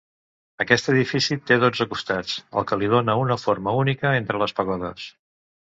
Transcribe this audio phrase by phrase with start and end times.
[0.63, 5.07] Aquest edifici té dotze costats el que li dóna una forma única entre les pagodes.